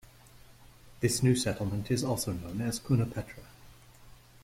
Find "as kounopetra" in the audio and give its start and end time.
2.61-3.45